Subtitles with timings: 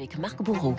[0.00, 0.74] avec Marc Bourreau.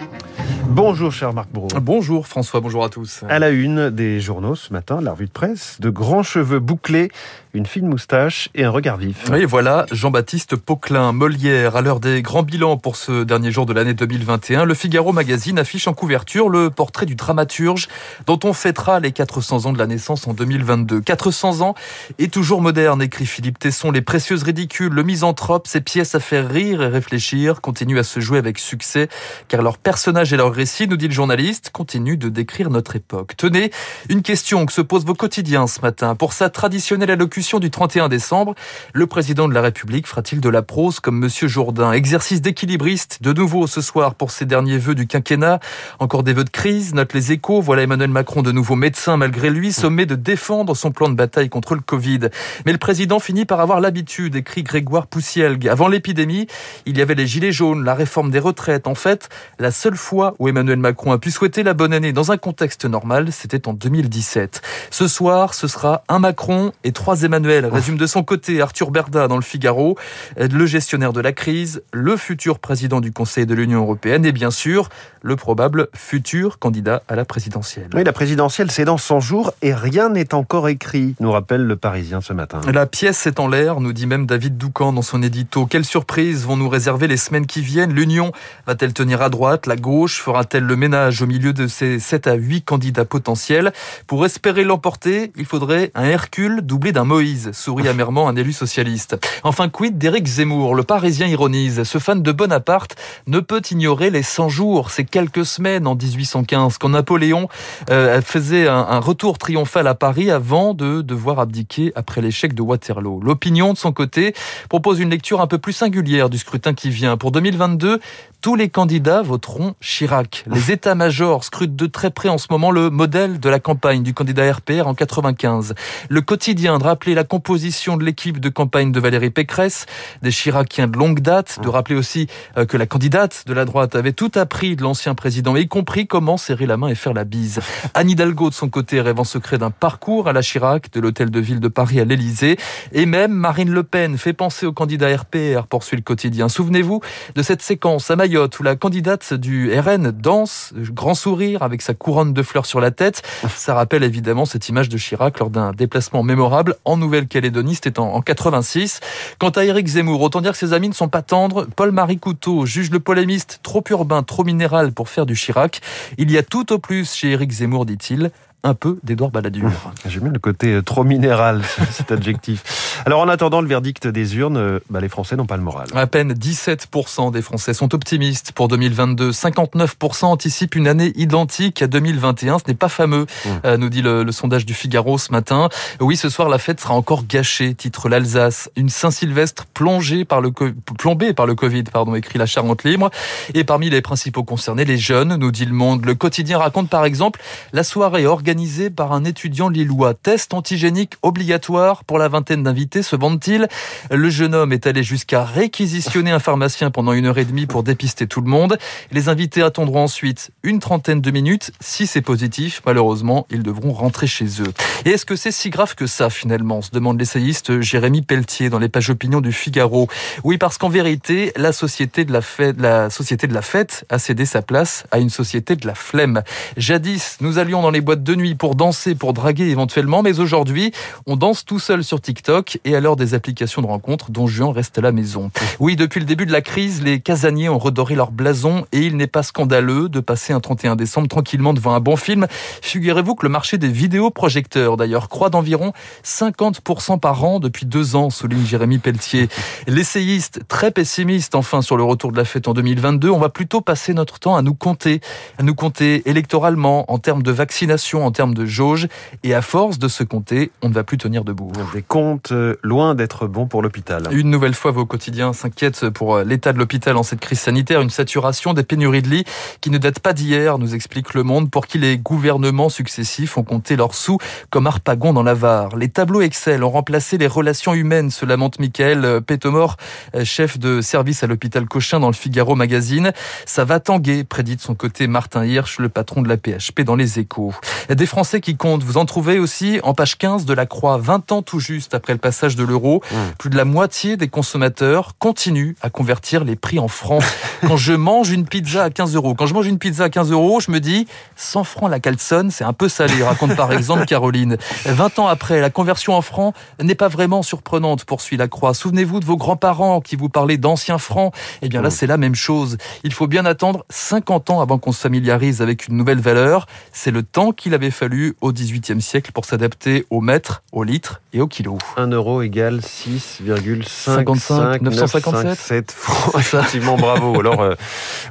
[0.69, 1.67] Bonjour cher Marc Bourreau.
[1.79, 3.23] Bonjour François, bonjour à tous.
[3.29, 7.11] À la une des journaux ce matin, la revue de presse, de grands cheveux bouclés,
[7.53, 9.25] une fine moustache et un regard vif.
[9.31, 13.73] Oui, voilà, Jean-Baptiste Poquelin, Molière, à l'heure des grands bilans pour ce dernier jour de
[13.73, 17.89] l'année 2021, le Figaro Magazine affiche en couverture le portrait du dramaturge
[18.25, 21.01] dont on fêtera les 400 ans de la naissance en 2022.
[21.01, 21.75] 400 ans
[22.17, 26.49] et toujours moderne, écrit Philippe Tesson, les précieuses ridicules, le misanthrope, ces pièces à faire
[26.49, 29.09] rire et réfléchir continuent à se jouer avec succès,
[29.47, 33.35] car leurs personnages et leurs récits, nous dit le journaliste, continuent de décrire notre époque.
[33.37, 33.71] Tenez,
[34.09, 36.15] une question que se posent vos quotidiens ce matin.
[36.15, 38.55] Pour sa traditionnelle allocution du 31 décembre,
[38.93, 41.91] le président de la République fera-t-il de la prose comme Monsieur Jourdain?
[41.91, 45.59] Exercice d'équilibriste, de nouveau ce soir pour ses derniers vœux du quinquennat.
[45.99, 47.61] Encore des vœux de crise, note les échos.
[47.61, 51.49] Voilà Emmanuel Macron de nouveau médecin malgré lui, sommé de défendre son plan de bataille
[51.49, 52.29] contre le Covid.
[52.65, 55.67] Mais le président finit par avoir l'habitude, écrit Grégoire Poussielgue.
[55.67, 56.47] Avant l'épidémie,
[56.85, 58.87] il y avait les gilets jaunes, la réforme des retraites.
[58.91, 62.33] En fait, la seule fois où Emmanuel Macron a pu souhaiter la bonne année dans
[62.33, 64.61] un contexte normal, c'était en 2017.
[64.89, 69.29] Ce soir, ce sera un Macron et trois Emmanuel, résume de son côté Arthur Berda
[69.29, 69.97] dans le Figaro,
[70.35, 74.51] le gestionnaire de la crise, le futur président du Conseil de l'Union européenne et bien
[74.51, 74.89] sûr,
[75.21, 77.91] le probable futur candidat à la présidentielle.
[77.93, 81.77] Oui, la présidentielle, c'est dans 100 jours et rien n'est encore écrit, nous rappelle le
[81.77, 82.59] Parisien ce matin.
[82.69, 85.65] La pièce est en l'air, nous dit même David Doucan dans son édito.
[85.65, 87.93] Quelles surprises vont nous réserver les semaines qui viennent?
[87.93, 88.33] L'Union
[88.81, 90.19] va-t-elle tenir à droite La gauche?
[90.21, 93.73] Fera-t-elle le ménage au milieu de ces 7 à 8 candidats potentiels?
[94.07, 99.17] Pour espérer l'emporter, il faudrait un Hercule doublé d'un Moïse, sourit amèrement un élu socialiste.
[99.43, 100.73] Enfin, quid d'Éric Zemmour?
[100.73, 101.83] Le Parisien ironise.
[101.83, 102.95] Ce fan de Bonaparte
[103.27, 107.49] ne peut ignorer les 100 jours, ces quelques semaines en 1815, quand Napoléon
[107.91, 112.63] euh, faisait un, un retour triomphal à Paris avant de devoir abdiquer après l'échec de
[112.63, 113.21] Waterloo.
[113.21, 114.33] L'opinion, de son côté,
[114.69, 117.15] propose une lecture un peu plus singulière du scrutin qui vient.
[117.15, 117.99] Pour 2022,
[118.41, 120.43] tous les candidats voteront Chirac.
[120.47, 124.15] Les états-majors scrutent de très près en ce moment le modèle de la campagne du
[124.15, 125.75] candidat RPR en 95.
[126.09, 129.85] Le quotidien de rappeler la composition de l'équipe de campagne de Valérie Pécresse,
[130.23, 132.27] des Chiraciens de longue date, de rappeler aussi
[132.57, 136.07] euh, que la candidate de la droite avait tout appris de l'ancien président, y compris
[136.07, 137.59] comment serrer la main et faire la bise.
[137.93, 141.29] Anne Hidalgo, de son côté, rêve en secret d'un parcours à la Chirac, de l'hôtel
[141.29, 142.57] de ville de Paris à l'Élysée.
[142.93, 146.49] Et même Marine Le Pen fait penser au candidat RPR, poursuit le quotidien.
[146.49, 147.01] Souvenez-vous
[147.35, 151.95] de cette séquence à Mayotte où la candidate du RN danse, grand sourire avec sa
[151.95, 153.23] couronne de fleurs sur la tête.
[153.49, 158.13] Ça rappelle évidemment cette image de Chirac lors d'un déplacement mémorable en Nouvelle-Calédonie, c'était en,
[158.13, 158.99] en 86.
[159.39, 161.65] Quant à Éric Zemmour, autant dire que ses amis ne sont pas tendres.
[161.75, 165.81] Paul-Marie Couteau juge le polémiste trop urbain, trop minéral pour faire du Chirac.
[166.19, 168.29] Il y a tout au plus chez Éric Zemmour, dit-il
[168.63, 169.71] un peu d'Edouard Balladur.
[170.07, 173.01] J'aime bien le côté euh, trop minéral, cet adjectif.
[173.05, 175.87] Alors en attendant le verdict des urnes, euh, bah, les Français n'ont pas le moral.
[175.95, 179.31] À peine 17% des Français sont optimistes pour 2022.
[179.31, 182.59] 59% anticipent une année identique à 2021.
[182.59, 183.49] Ce n'est pas fameux, mmh.
[183.65, 185.69] euh, nous dit le, le, sondage du Figaro ce matin.
[185.99, 188.69] Oui, ce soir, la fête sera encore gâchée, titre l'Alsace.
[188.75, 193.09] Une Saint-Sylvestre plongée par le, plombée par le Covid, pardon, écrit la Charente Libre.
[193.55, 196.05] Et parmi les principaux concernés, les jeunes, nous dit le Monde.
[196.05, 197.41] Le quotidien raconte par exemple
[197.73, 200.13] la soirée organisée organisé par un étudiant lillois.
[200.13, 203.69] Test antigénique obligatoire pour la vingtaine d'invités, se vante-t-il.
[204.11, 207.81] Le jeune homme est allé jusqu'à réquisitionner un pharmacien pendant une heure et demie pour
[207.81, 208.77] dépister tout le monde.
[209.13, 211.71] Les invités attendront ensuite une trentaine de minutes.
[211.79, 214.73] Si c'est positif, malheureusement, ils devront rentrer chez eux.
[215.05, 216.81] Et est-ce que c'est si grave que ça, finalement?
[216.81, 220.09] Se demande l'essayiste Jérémy Pelletier dans les pages opinion du Figaro.
[220.43, 224.19] Oui, parce qu'en vérité, la société de la fête, la société de la fête a
[224.19, 226.43] cédé sa place à une société de la flemme.
[226.75, 230.91] Jadis, nous allions dans les boîtes de nuit pour danser, pour draguer éventuellement, mais aujourd'hui,
[231.27, 234.97] on danse tout seul sur TikTok et l'heure des applications de rencontres, dont Juan reste
[234.97, 235.51] à la maison.
[235.79, 239.17] Oui, depuis le début de la crise, les casaniers ont redoré leur blason et il
[239.17, 242.47] n'est pas scandaleux de passer un 31 décembre tranquillement devant un bon film.
[242.81, 248.29] Figurez-vous que le marché des vidéoprojecteurs, d'ailleurs, croît d'environ 50% par an depuis deux ans,
[248.29, 249.49] souligne Jérémy Pelletier.
[249.87, 253.81] L'essayiste, très pessimiste enfin sur le retour de la fête en 2022, on va plutôt
[253.81, 255.21] passer notre temps à nous compter,
[255.57, 259.07] à nous compter électoralement, en termes de vaccination, en termes de jauge.
[259.43, 261.71] Et à force de se compter, on ne va plus tenir debout.
[261.93, 264.27] Des comptes euh, loin d'être bons pour l'hôpital.
[264.31, 268.01] Une nouvelle fois, vos quotidiens s'inquiètent pour euh, l'état de l'hôpital en cette crise sanitaire.
[268.01, 269.45] Une saturation des pénuries de lits
[269.81, 273.63] qui ne date pas d'hier, nous explique Le Monde, pour qui les gouvernements successifs ont
[273.63, 274.37] compté leurs sous
[274.69, 275.95] comme Harpagon dans la Var.
[275.95, 279.97] Les tableaux Excel ont remplacé les relations humaines, se lamente Michael euh, Pétomor,
[280.43, 283.31] chef de service à l'hôpital Cochin dans le Figaro Magazine.
[283.65, 287.15] Ça va tanguer, prédit de son côté Martin Hirsch, le patron de la PHP dans
[287.15, 287.73] les échos.
[288.21, 289.01] Des Français qui comptent.
[289.01, 292.33] Vous en trouvez aussi en page 15 de la Croix, 20 ans tout juste après
[292.33, 293.23] le passage de l'euro.
[293.31, 293.35] Mmh.
[293.57, 297.43] Plus de la moitié des consommateurs continuent à convertir les prix en francs.
[297.87, 300.51] Quand je mange une pizza à 15 euros, quand je mange une pizza à 15
[300.51, 301.25] euros, je me dis
[301.55, 304.77] 100 francs la calzone, c'est un peu salé, raconte par exemple Caroline.
[305.05, 308.93] 20 ans après, la conversion en francs n'est pas vraiment surprenante, poursuit la Croix.
[308.93, 311.55] Souvenez-vous de vos grands-parents qui vous parlaient d'anciens francs.
[311.81, 312.11] Eh bien là, mmh.
[312.11, 312.99] c'est la même chose.
[313.23, 316.85] Il faut bien attendre 50 ans avant qu'on se familiarise avec une nouvelle valeur.
[317.11, 321.41] C'est le temps qu'il avait fallu au XVIIIe siècle pour s'adapter au mètre, au litre
[321.53, 321.97] et au kilo.
[322.17, 326.55] 1 euro égale 6,55 957 francs.
[326.57, 327.59] Effectivement, bravo.
[327.59, 327.95] Alors, euh,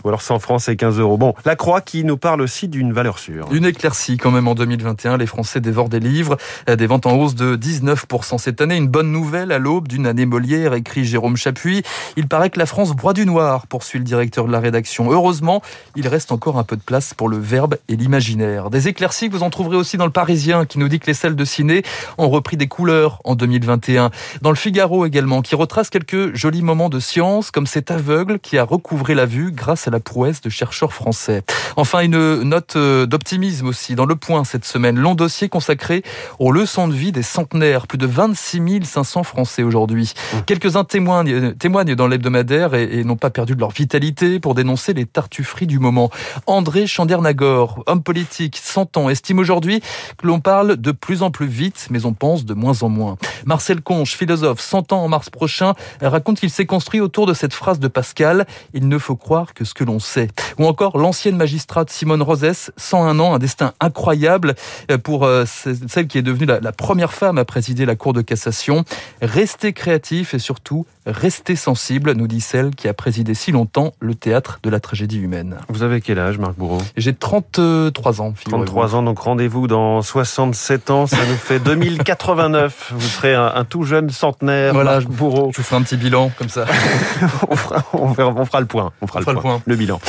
[0.05, 1.17] ou alors 100 francs, c'est 15 euros.
[1.17, 3.49] Bon, la Croix qui nous parle aussi d'une valeur sûre.
[3.53, 5.17] Une éclaircie quand même en 2021.
[5.17, 6.37] Les Français dévorent des livres,
[6.69, 8.77] euh, des ventes en hausse de 19% cette année.
[8.77, 11.83] Une bonne nouvelle à l'aube d'une année Molière, écrit Jérôme Chapuis.
[12.17, 15.11] Il paraît que la France broie du noir, poursuit le directeur de la rédaction.
[15.11, 15.63] Heureusement,
[15.97, 18.71] il reste encore un peu de place pour le verbe et l'imaginaire.
[18.71, 21.15] Des éclaircies que vous en trouverez aussi dans le Parisien, qui nous dit que les
[21.15, 21.83] salles de ciné
[22.19, 24.11] ont repris des couleurs en 2021.
[24.43, 28.59] Dans le Figaro également, qui retrace quelques jolis moments de science, comme cet aveugle qui
[28.59, 31.43] a recouvré la vue grâce à la prouesse de chercheurs français.
[31.77, 34.99] Enfin, une note euh, d'optimisme aussi dans Le Point cette semaine.
[34.99, 36.03] Long dossier consacré
[36.39, 37.87] aux leçons de vie des centenaires.
[37.87, 40.13] Plus de 26 500 Français aujourd'hui.
[40.15, 40.37] Mmh.
[40.47, 44.93] Quelques-uns témoignent, témoignent dans l'hebdomadaire et, et n'ont pas perdu de leur vitalité pour dénoncer
[44.95, 46.11] les tartufferies du moment.
[46.47, 49.81] André Chandernagor, homme politique, 100 ans, estime aujourd'hui
[50.17, 53.17] que l'on parle de plus en plus vite, mais on pense de moins en moins.
[53.47, 57.55] Marcel Conche, philosophe, 100 ans en mars prochain, raconte qu'il s'est construit autour de cette
[57.55, 60.29] phrase de Pascal, il ne faut croire que ce que l'on sait.
[60.59, 64.55] Ou encore l'ancienne magistrate Simone Rosès, 101 ans, un destin incroyable
[65.03, 68.85] pour euh, celle qui est devenue la première femme à présider la Cour de cassation.
[69.23, 74.15] Restez créatif et surtout restez sensible, nous dit celle qui a présidé si longtemps le
[74.15, 75.59] théâtre de la tragédie humaine.
[75.69, 76.81] Vous avez quel âge, Marc Bourreau?
[76.97, 78.33] J'ai 33 ans.
[78.45, 82.93] 33 ans, donc rendez-vous dans 67 ans, ça nous fait 2089.
[82.95, 85.51] Vous serez un, tout jeune centenaire, voilà, Marc Bourreau.
[85.53, 86.67] Je vous ferai un petit bilan, comme ça.
[87.49, 88.93] on, fera, on, fera, le point.
[89.01, 90.01] On fera, le, point, le bilan.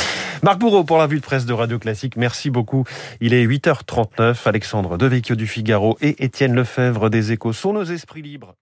[0.43, 2.15] Marc Bourreau pour la vue de presse de Radio Classique.
[2.17, 2.85] Merci beaucoup.
[3.19, 4.35] Il est 8h39.
[4.45, 8.55] Alexandre Devecchio du Figaro et Étienne Lefebvre des Échos sont nos esprits libres.